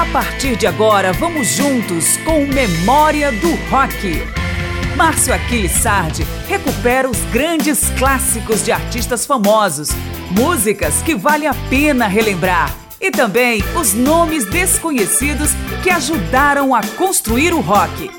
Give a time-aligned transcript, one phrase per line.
[0.00, 4.24] A partir de agora, vamos juntos com Memória do Rock.
[4.96, 9.90] Márcio Aquiles Sardi recupera os grandes clássicos de artistas famosos,
[10.30, 15.50] músicas que vale a pena relembrar e também os nomes desconhecidos
[15.82, 18.10] que ajudaram a construir o rock.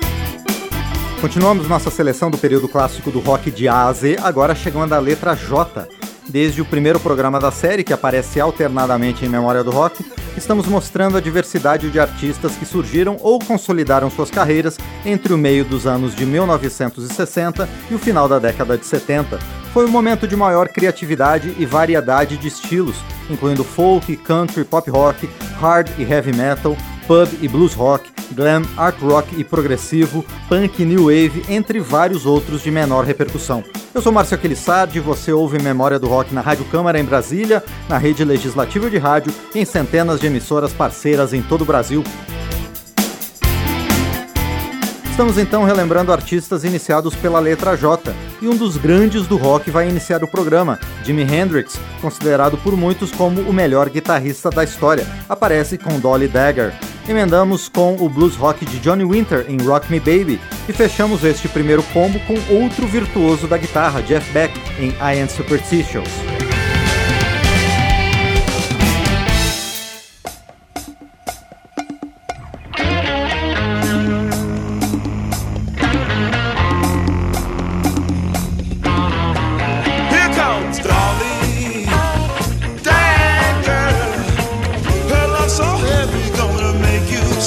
[1.20, 5.00] Continuamos nossa seleção do período clássico do rock de A a Z, agora chegando à
[5.00, 5.88] letra J.
[6.32, 10.02] Desde o primeiro programa da série, que aparece alternadamente em Memória do Rock,
[10.34, 15.62] estamos mostrando a diversidade de artistas que surgiram ou consolidaram suas carreiras entre o meio
[15.62, 19.38] dos anos de 1960 e o final da década de 70.
[19.74, 22.96] Foi um momento de maior criatividade e variedade de estilos,
[23.28, 25.28] incluindo folk, country, pop rock,
[25.60, 26.74] hard e heavy metal,
[27.12, 32.24] pub e blues rock, glam, art rock e progressivo, punk e new wave, entre vários
[32.24, 33.62] outros de menor repercussão.
[33.94, 37.98] Eu sou Márcio Aquilissardi, você ouve Memória do Rock na Rádio Câmara em Brasília, na
[37.98, 42.02] rede legislativa de rádio e em centenas de emissoras parceiras em todo o Brasil.
[45.12, 49.86] Estamos então relembrando artistas iniciados pela letra J, e um dos grandes do rock vai
[49.86, 50.80] iniciar o programa.
[51.04, 56.72] Jimi Hendrix, considerado por muitos como o melhor guitarrista da história, aparece com Dolly Dagger.
[57.06, 61.46] Emendamos com o blues rock de Johnny Winter em Rock Me Baby e fechamos este
[61.46, 66.08] primeiro combo com outro virtuoso da guitarra, Jeff Beck, em I Am Superstitious.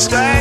[0.05, 0.34] stay.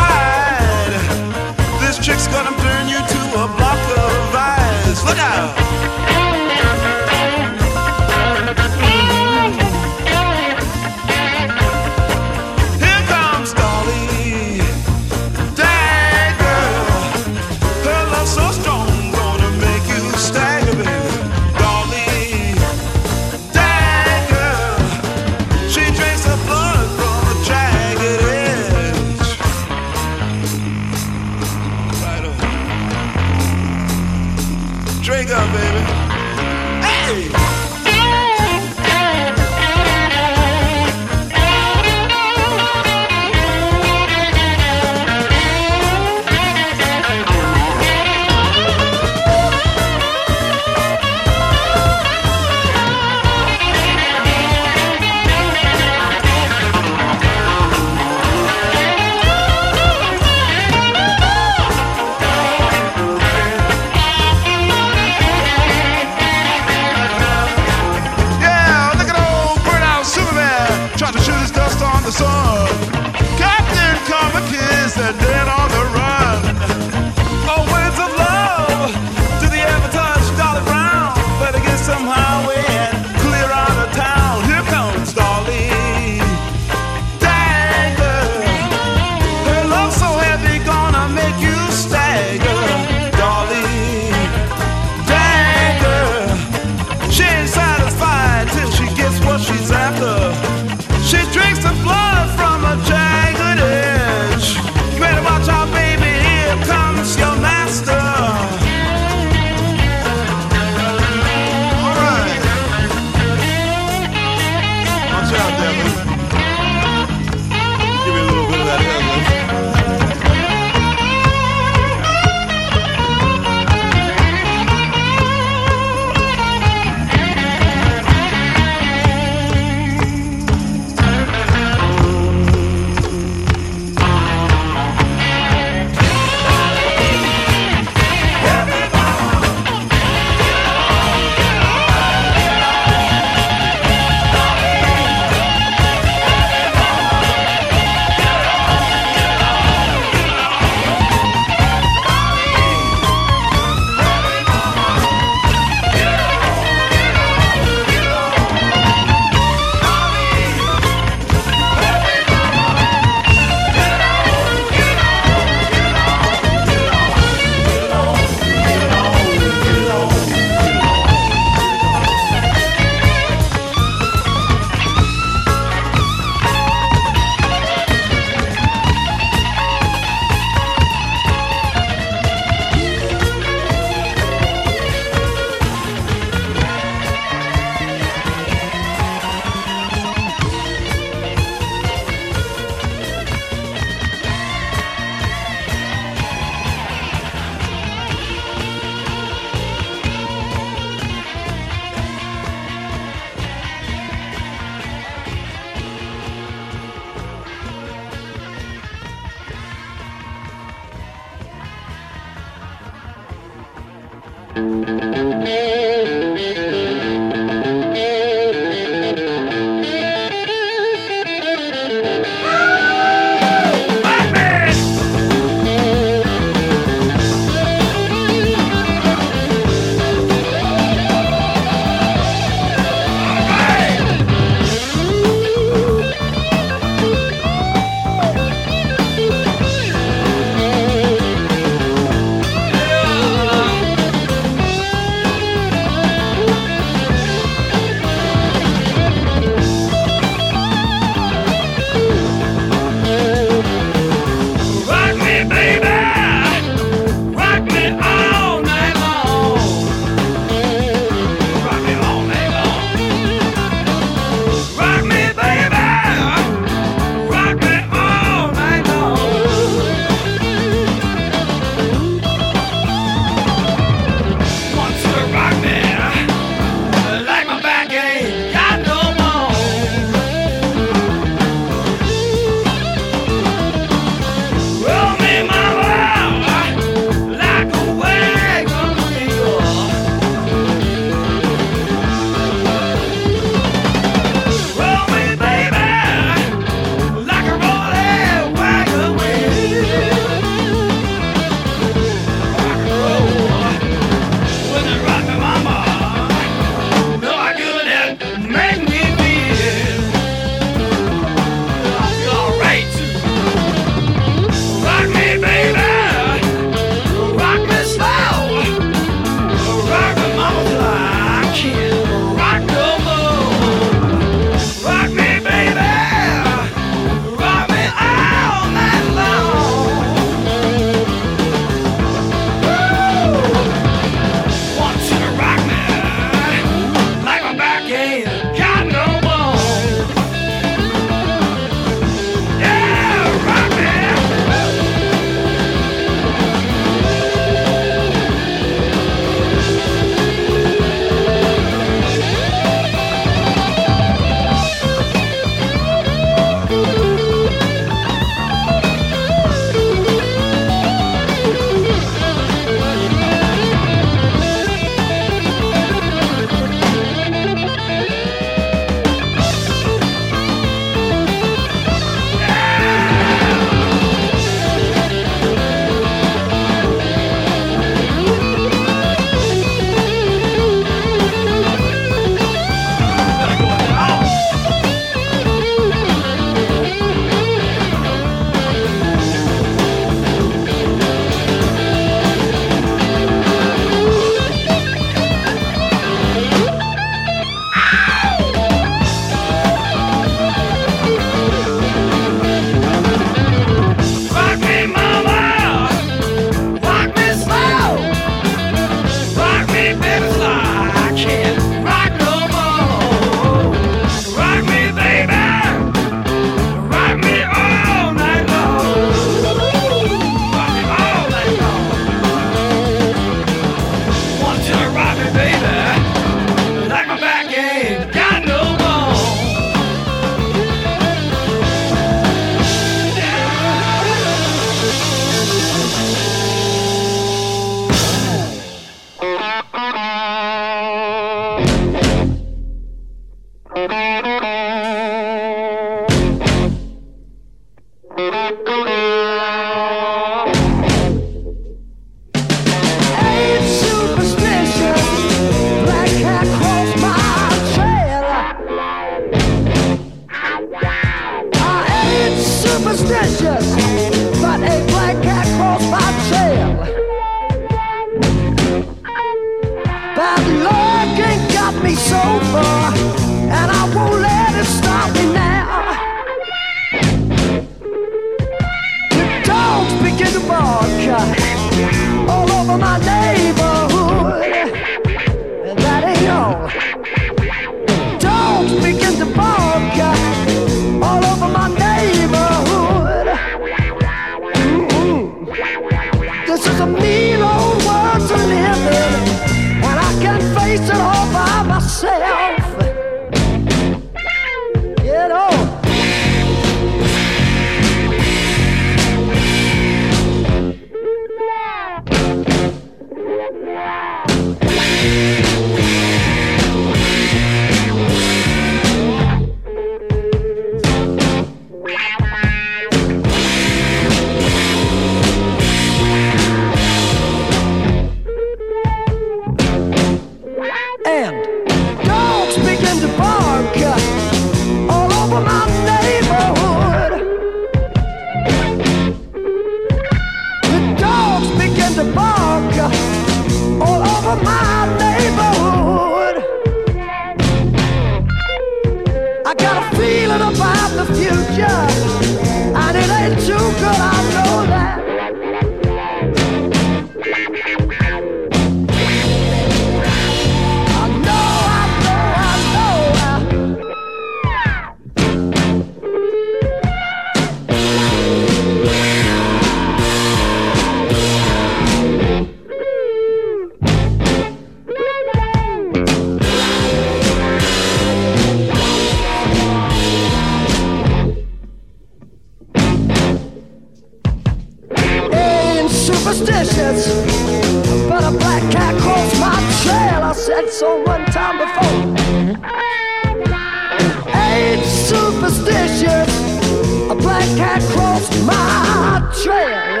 [597.80, 600.00] Crossed my trail.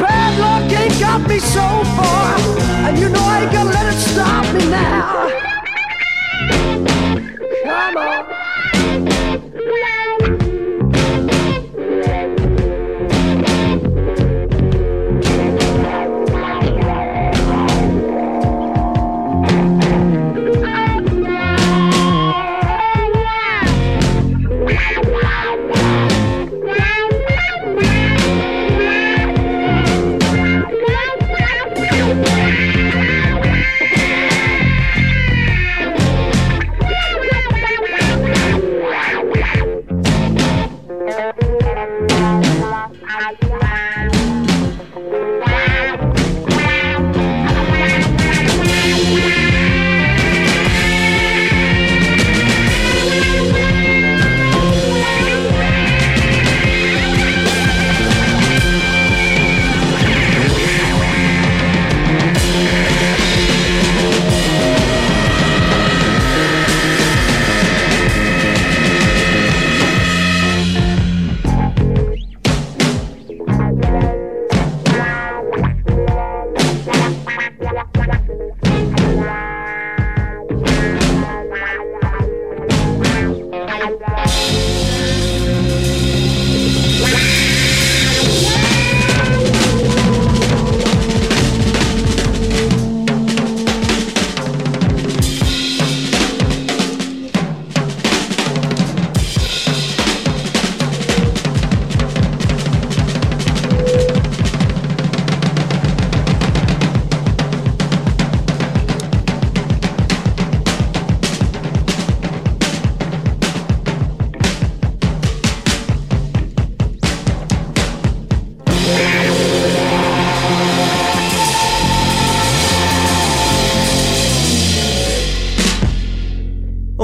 [0.00, 2.17] Bad luck ain't got me so far,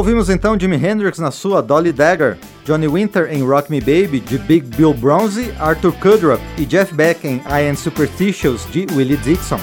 [0.04, 4.36] Ouvimos então Jimi Hendrix na sua Dolly Dagger, Johnny Winter em Rock Me Baby de
[4.36, 9.58] Big Bill Bronze, Arthur Kudrup e Jeff Beck em I Am Superstitious de Willie Dixon.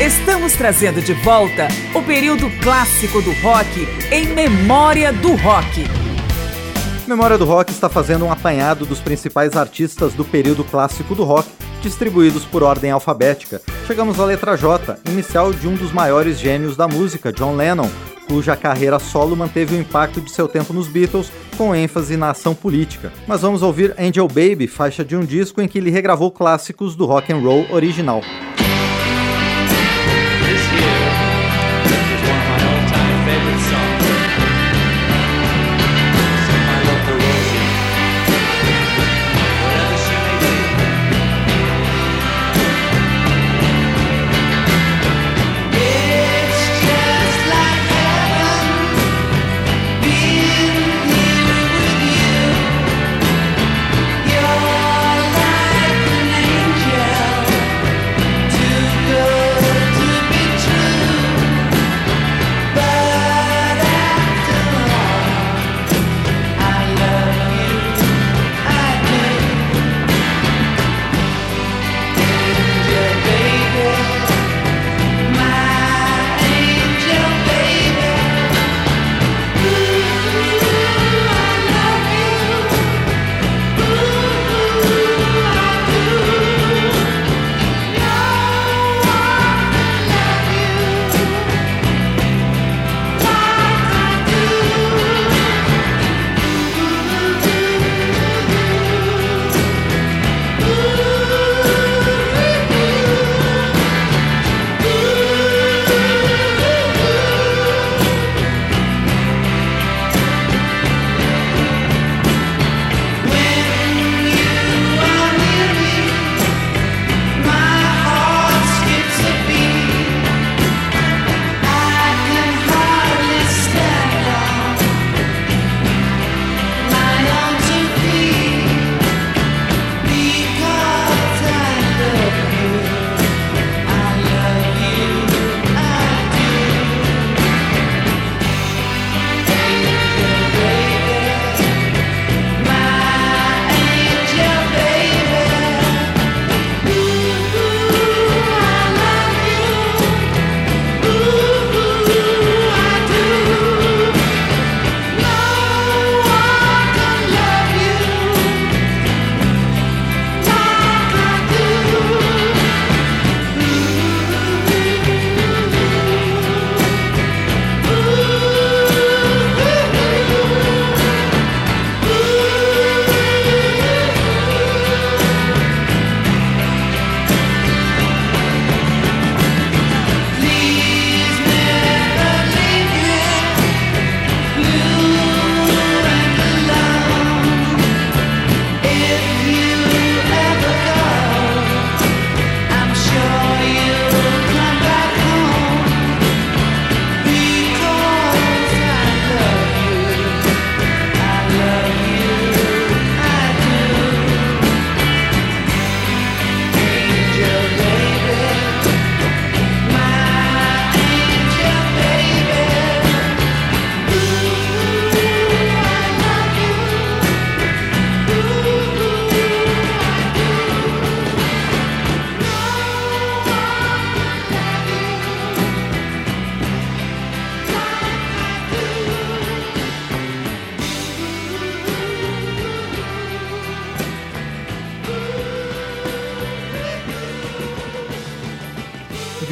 [0.00, 1.66] Estamos trazendo de volta
[1.96, 5.97] o período clássico do rock em memória do rock.
[7.08, 11.48] Memória do Rock está fazendo um apanhado dos principais artistas do período clássico do rock,
[11.80, 13.62] distribuídos por ordem alfabética.
[13.86, 17.88] Chegamos à letra J, inicial de um dos maiores gênios da música, John Lennon,
[18.28, 22.54] cuja carreira solo manteve o impacto de seu tempo nos Beatles, com ênfase na ação
[22.54, 23.10] política.
[23.26, 27.06] Mas vamos ouvir Angel Baby, faixa de um disco em que ele regravou clássicos do
[27.06, 28.20] rock and roll original.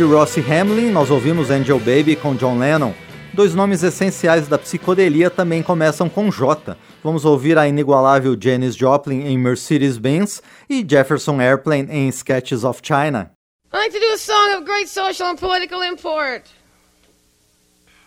[0.06, 2.92] Rossi Hamlin, nós ouvimos Angel Baby com John Lennon.
[3.32, 6.76] Dois nomes essenciais da psicodelia também começam com J.
[7.04, 13.30] Vamos ouvir a inigualável Janis Joplin em Mercedes-Benz e Jefferson Airplane em Sketches of China.
[13.72, 16.44] I like to do a song of great social and political import.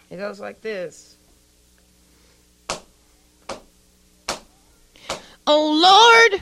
[0.09, 1.17] It goes like this.
[5.45, 6.41] Oh Lord,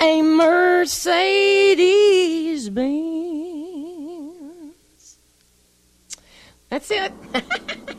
[0.00, 1.78] a Mercedes
[2.70, 2.96] Benz?
[6.68, 7.12] That's it.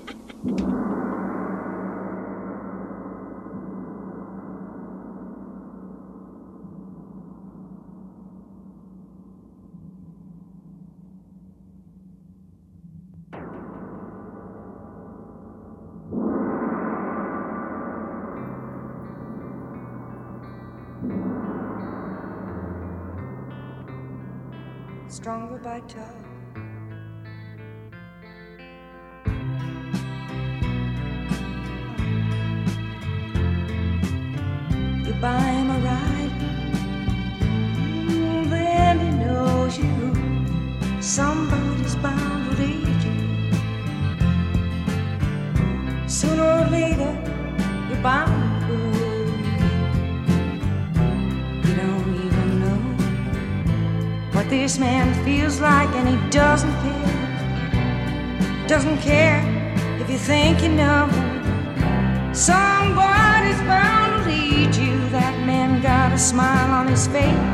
[25.10, 26.26] stronger by time.
[35.06, 36.40] You buy him a ride,
[37.42, 40.14] mm, then he knows you.
[41.02, 43.20] Somebody's bound to lead you.
[46.08, 47.14] Sooner or later,
[47.90, 48.39] you're bound
[54.62, 58.68] this man feels like, and he doesn't care.
[58.68, 59.40] Doesn't care
[60.02, 61.08] if you think you know.
[62.34, 64.98] Somebody's bound to lead you.
[65.12, 67.48] That man got a smile on his face.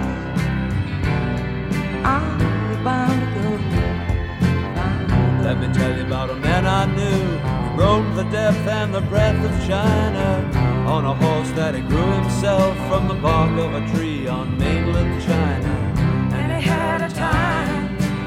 [2.11, 2.37] Are
[2.71, 3.21] you bound.
[5.43, 7.21] Let me tell you about a man I knew
[7.79, 10.27] rode the depth and the breadth of China
[10.87, 15.21] on a horse that he grew himself from the bark of a tree on mainland
[15.21, 15.74] China.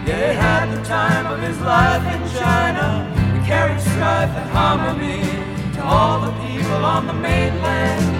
[0.08, 2.86] Yeah, he had the time of his life in China.
[3.34, 5.20] He carried strife and harmony
[5.74, 8.17] to all the people on the mainland.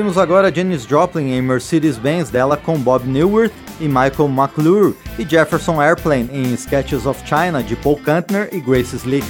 [0.00, 5.78] Ouvimos agora Janis Joplin em Mercedes-Benz dela com Bob Newirth e Michael McClure e Jefferson
[5.78, 9.26] Airplane em Sketches of China de Paul Kantner e Grace Slick.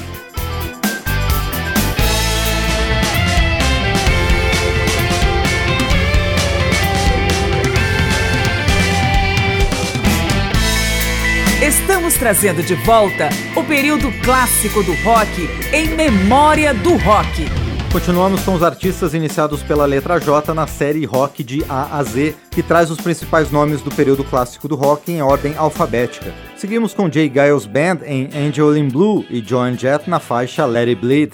[11.61, 17.60] Estamos trazendo de volta o período clássico do rock em memória do rock.
[17.93, 22.37] Continuamos com os artistas iniciados pela letra J na série Rock de A a Z,
[22.49, 26.33] que traz os principais nomes do período clássico do rock em ordem alfabética.
[26.57, 30.89] Seguimos com Jay Giles Band em Angel in Blue e Joan Jett na faixa Let
[30.89, 31.33] It Bleed.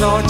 [0.00, 0.28] Lord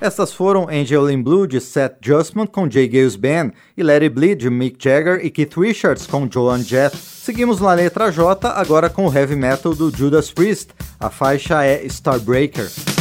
[0.00, 4.14] Essas foram Angel in Blue de Seth Justman com Jay Gales Band e Let It
[4.14, 6.96] Bleed de Mick Jagger e Keith Richards com Joan Jett.
[6.96, 10.70] Seguimos na letra J, agora com o heavy metal do Judas Priest.
[10.98, 12.99] A faixa é Starbreaker.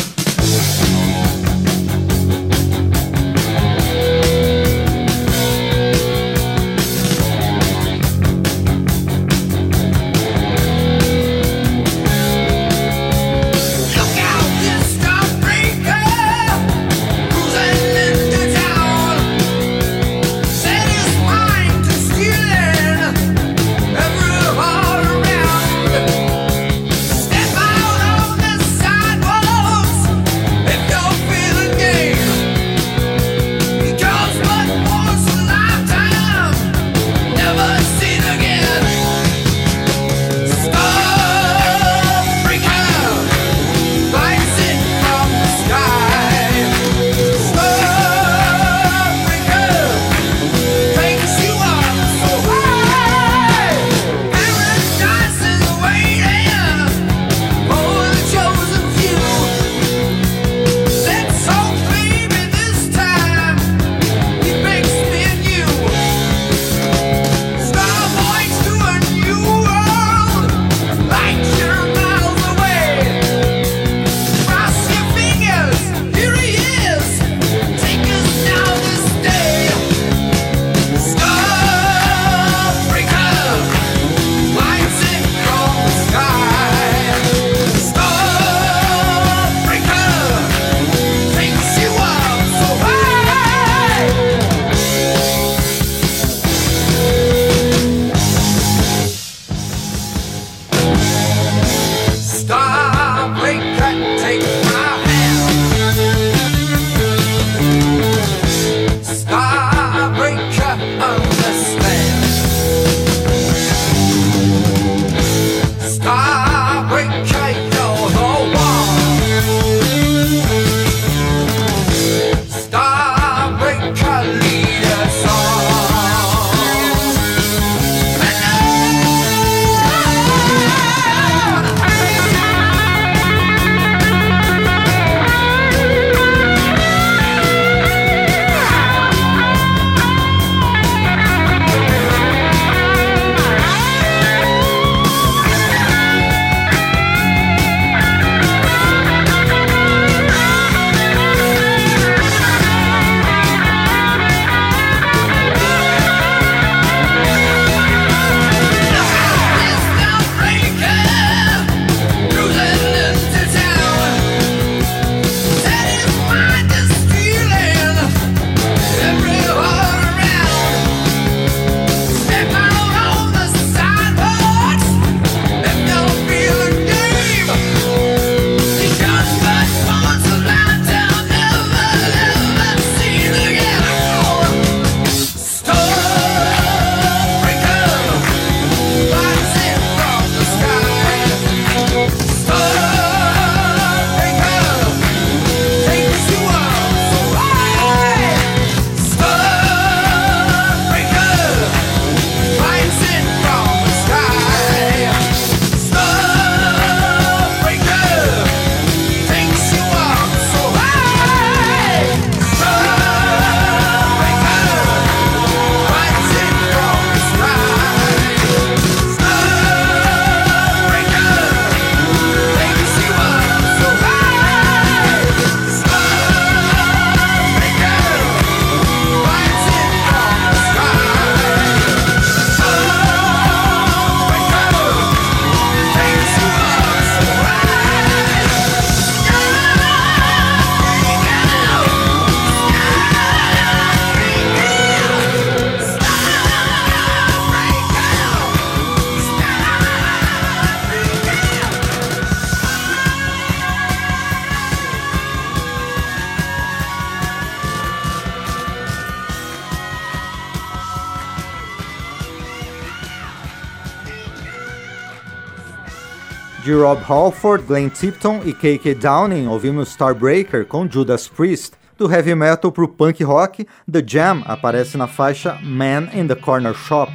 [266.90, 271.74] Rob Halford, Glenn Tipton e KK Downing, ouvimos Starbreaker com Judas Priest.
[272.00, 276.36] Do heavy metal para o punk rock, The Jam aparece na faixa Man in the
[276.36, 277.12] Corner Shop.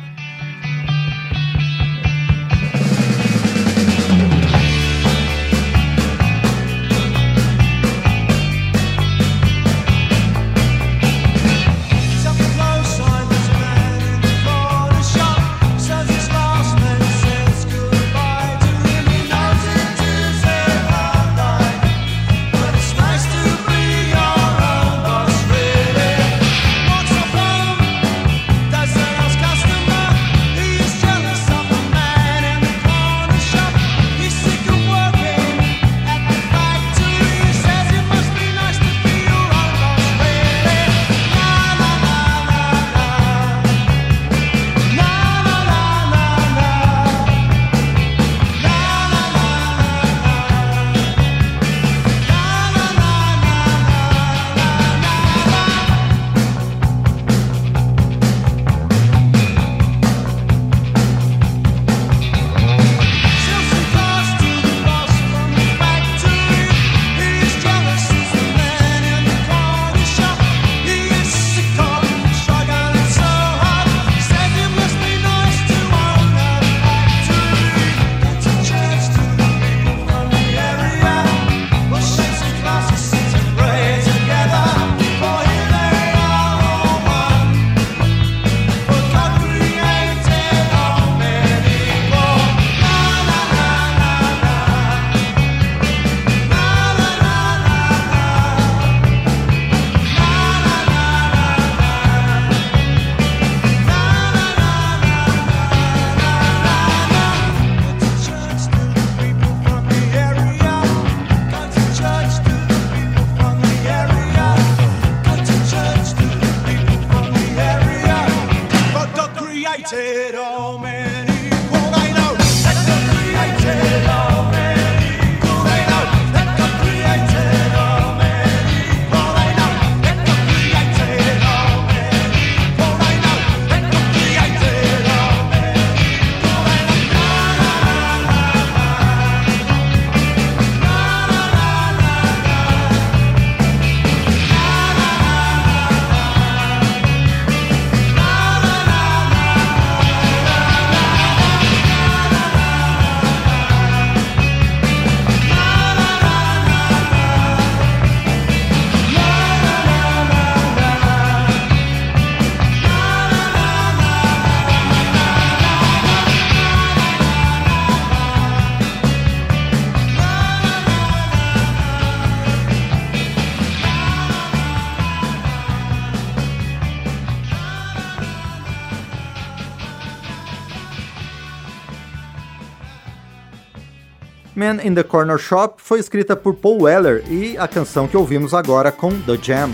[184.84, 188.92] In the Corner Shop foi escrita por Paul Weller e a canção que ouvimos agora
[188.92, 189.70] com The Jam.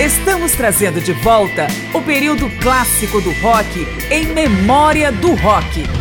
[0.00, 5.97] Estamos trazendo de volta o período clássico do rock em memória do rock.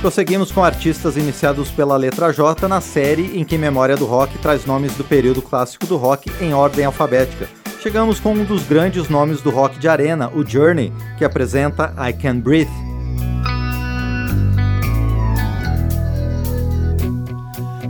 [0.00, 4.64] Prosseguimos com artistas iniciados pela letra J na série em que Memória do Rock traz
[4.64, 7.48] nomes do período clássico do rock em ordem alfabética.
[7.82, 12.12] Chegamos com um dos grandes nomes do rock de arena, o Journey, que apresenta I
[12.12, 12.68] Can Breathe.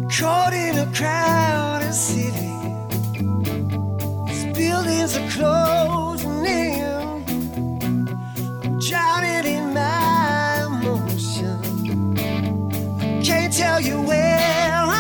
[0.09, 2.33] Caught in a crowded city,
[4.27, 7.25] these buildings are closing in.
[8.65, 10.28] I'm drowning in my
[13.29, 14.98] can't tell you where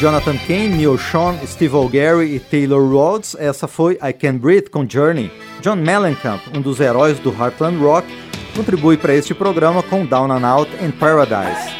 [0.00, 4.88] Jonathan Kane, Neil Sean, Steve O'Gary e Taylor Rhodes, essa foi I Can Breathe com
[4.88, 5.30] Journey.
[5.60, 8.08] John Mellencamp, um dos heróis do Heartland Rock,
[8.56, 11.79] contribui para este programa com Down and Out in Paradise.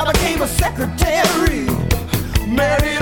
[0.00, 1.66] I became a secretary.
[2.48, 2.99] Married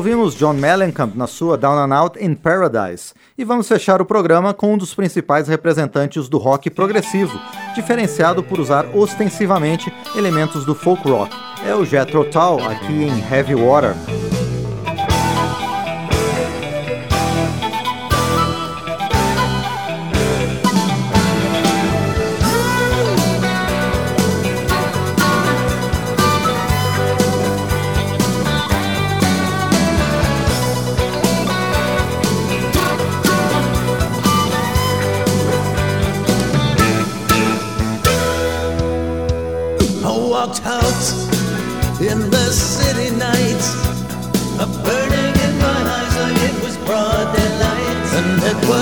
[0.00, 4.54] ouvimos John Mellencamp na sua Down and Out in Paradise e vamos fechar o programa
[4.54, 7.38] com um dos principais representantes do rock progressivo,
[7.74, 11.36] diferenciado por usar ostensivamente elementos do folk rock.
[11.66, 13.94] É o Jethro Tull aqui em Heavy Water.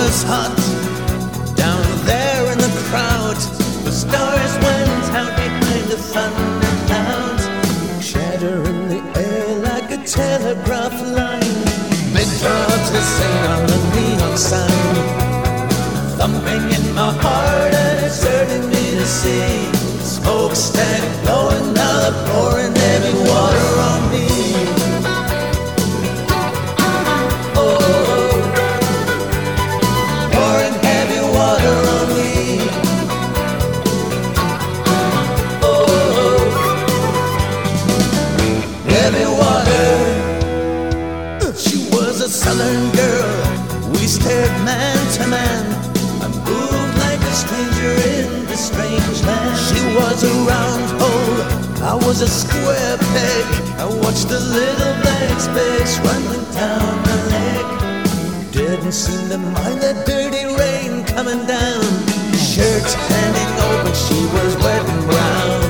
[0.09, 0.57] was hot
[1.55, 3.37] down there in the crowd.
[3.85, 7.43] The stars went out behind the thunder clouds,
[8.03, 8.61] shatter
[8.93, 11.57] the air like a telegraph line.
[12.15, 14.95] Big clouds sing on the neon sign,
[16.17, 19.53] thumping in my heart and it's hurting me to see.
[20.17, 24.28] Smokestack blowing out, pouring heavy water on me.
[42.29, 43.89] southern girl.
[43.91, 45.65] We stared man to man
[46.21, 49.57] I moved like a stranger in the strange land.
[49.57, 51.41] She was a round hole,
[51.81, 53.45] I was a square peg.
[53.81, 58.51] I watched the little black space running down my leg.
[58.51, 61.81] Didn't seem to mind the dirty rain coming down.
[62.37, 65.61] Shirt hanging open, she was wet and brown.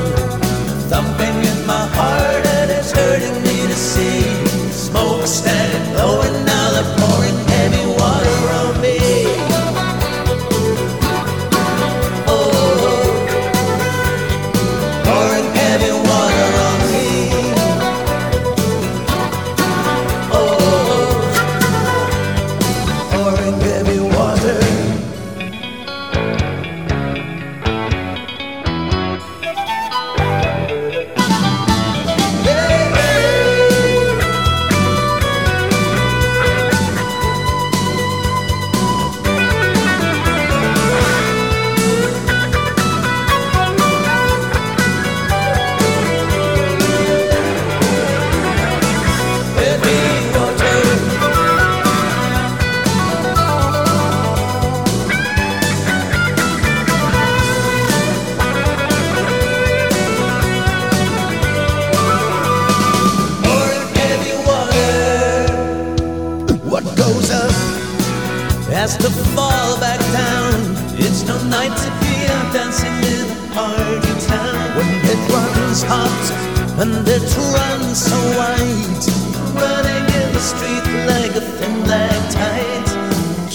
[0.92, 4.24] Thumping in my heart, and it's hurting me to see.
[4.72, 5.59] Smoke standing.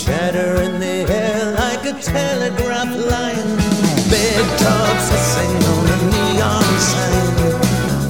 [0.04, 3.56] Chatter in the air like a telegraph line.
[4.12, 7.32] Big dogs hissing on a neon sign.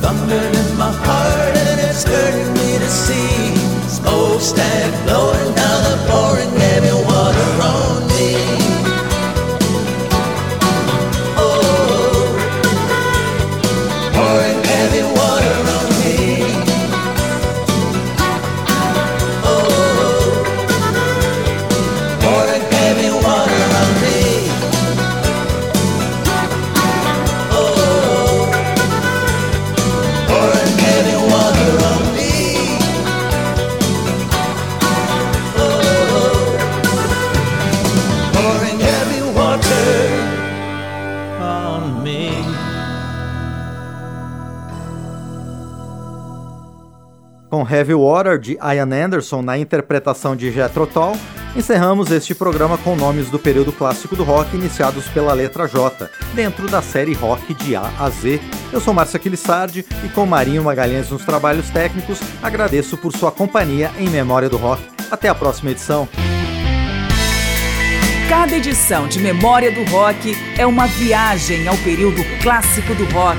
[0.02, 3.54] Thunder in my heart and it's hurting me to see.
[3.86, 6.23] Smokestack blowing down the pouring
[47.74, 51.16] Heavy Water de Ian Anderson na interpretação de Jethro Tull,
[51.56, 56.68] encerramos este programa com nomes do período clássico do rock iniciados pela letra J, dentro
[56.68, 58.40] da série Rock de A a Z.
[58.72, 63.90] Eu sou Márcio Aquilissardi e com Marinho Magalhães nos trabalhos técnicos, agradeço por sua companhia
[63.98, 64.82] em Memória do Rock.
[65.10, 66.08] Até a próxima edição.
[68.28, 73.38] Cada edição de Memória do Rock é uma viagem ao período clássico do rock,